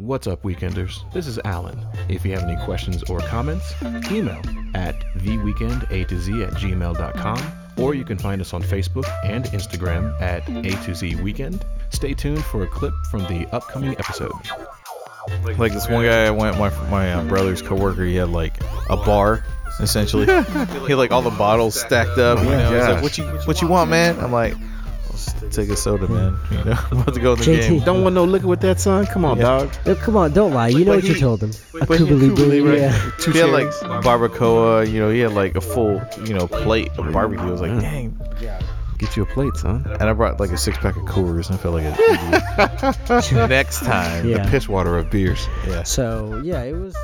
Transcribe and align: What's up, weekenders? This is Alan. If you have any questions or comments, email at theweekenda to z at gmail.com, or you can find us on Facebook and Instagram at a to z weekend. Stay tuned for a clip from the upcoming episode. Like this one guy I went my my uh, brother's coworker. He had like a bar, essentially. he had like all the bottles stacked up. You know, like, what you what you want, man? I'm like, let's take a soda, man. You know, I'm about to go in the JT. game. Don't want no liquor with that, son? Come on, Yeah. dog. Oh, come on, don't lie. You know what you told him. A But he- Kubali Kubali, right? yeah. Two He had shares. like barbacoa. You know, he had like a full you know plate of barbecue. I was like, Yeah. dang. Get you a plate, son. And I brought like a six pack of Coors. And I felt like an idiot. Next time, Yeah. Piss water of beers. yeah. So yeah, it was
What's 0.00 0.26
up, 0.26 0.42
weekenders? 0.44 0.98
This 1.12 1.26
is 1.26 1.38
Alan. 1.44 1.86
If 2.08 2.24
you 2.24 2.32
have 2.32 2.42
any 2.44 2.56
questions 2.64 3.02
or 3.10 3.18
comments, 3.18 3.74
email 4.10 4.40
at 4.74 4.98
theweekenda 5.18 6.08
to 6.08 6.18
z 6.18 6.42
at 6.42 6.54
gmail.com, 6.54 7.52
or 7.76 7.94
you 7.94 8.04
can 8.06 8.16
find 8.16 8.40
us 8.40 8.54
on 8.54 8.62
Facebook 8.62 9.06
and 9.24 9.44
Instagram 9.46 10.18
at 10.22 10.48
a 10.48 10.70
to 10.86 10.94
z 10.94 11.16
weekend. 11.16 11.66
Stay 11.90 12.14
tuned 12.14 12.42
for 12.46 12.62
a 12.62 12.66
clip 12.66 12.94
from 13.10 13.24
the 13.24 13.46
upcoming 13.52 13.92
episode. 13.98 14.32
Like 15.58 15.74
this 15.74 15.86
one 15.86 16.06
guy 16.06 16.24
I 16.24 16.30
went 16.30 16.58
my 16.58 16.70
my 16.88 17.12
uh, 17.12 17.24
brother's 17.24 17.60
coworker. 17.60 18.04
He 18.06 18.16
had 18.16 18.30
like 18.30 18.54
a 18.88 18.96
bar, 18.96 19.44
essentially. 19.80 20.24
he 20.26 20.32
had 20.32 20.96
like 20.96 21.10
all 21.10 21.20
the 21.20 21.28
bottles 21.28 21.78
stacked 21.78 22.16
up. 22.16 22.38
You 22.38 22.44
know, 22.44 22.94
like, 22.94 23.02
what 23.02 23.18
you 23.18 23.24
what 23.24 23.60
you 23.60 23.68
want, 23.68 23.90
man? 23.90 24.18
I'm 24.18 24.32
like, 24.32 24.54
let's 25.10 25.56
take 25.56 25.68
a 25.68 25.76
soda, 25.76 26.08
man. 26.08 26.36
You 26.50 26.64
know, 26.64 26.78
I'm 26.90 26.98
about 27.00 27.14
to 27.14 27.20
go 27.20 27.32
in 27.34 27.38
the 27.38 27.44
JT. 27.44 27.68
game. 27.68 27.80
Don't 27.84 28.02
want 28.02 28.14
no 28.14 28.24
liquor 28.24 28.46
with 28.48 28.60
that, 28.60 28.80
son? 28.80 29.06
Come 29.06 29.24
on, 29.24 29.36
Yeah. 29.36 29.42
dog. 29.44 29.70
Oh, 29.86 29.94
come 29.96 30.16
on, 30.16 30.32
don't 30.32 30.52
lie. 30.54 30.68
You 30.68 30.84
know 30.84 30.94
what 30.94 31.04
you 31.04 31.14
told 31.14 31.42
him. 31.42 31.50
A 31.80 31.86
But 31.86 31.98
he- 32.00 32.06
Kubali 32.06 32.30
Kubali, 32.36 32.68
right? 32.68 32.78
yeah. 32.78 33.10
Two 33.18 33.30
He 33.32 33.38
had 33.38 33.50
shares. 33.50 33.82
like 33.82 34.02
barbacoa. 34.04 34.90
You 34.90 35.00
know, 35.00 35.10
he 35.10 35.20
had 35.20 35.32
like 35.32 35.56
a 35.56 35.60
full 35.60 36.00
you 36.24 36.34
know 36.34 36.46
plate 36.46 36.90
of 36.98 37.12
barbecue. 37.12 37.44
I 37.46 37.50
was 37.50 37.60
like, 37.60 37.70
Yeah. 37.72 37.80
dang. 37.80 38.18
Get 38.98 39.16
you 39.16 39.22
a 39.22 39.26
plate, 39.26 39.56
son. 39.56 39.86
And 39.98 40.02
I 40.10 40.12
brought 40.12 40.38
like 40.40 40.50
a 40.50 40.58
six 40.58 40.76
pack 40.76 40.94
of 40.94 41.04
Coors. 41.04 41.46
And 41.48 41.54
I 41.58 41.62
felt 41.62 41.74
like 41.74 41.84
an 41.86 41.94
idiot. 43.32 43.48
Next 43.48 43.80
time, 43.84 44.28
Yeah. 44.28 44.48
Piss 44.50 44.68
water 44.68 44.98
of 44.98 45.10
beers. 45.10 45.48
yeah. 45.66 45.84
So 45.84 46.40
yeah, 46.44 46.62
it 46.64 46.74
was 46.76 46.94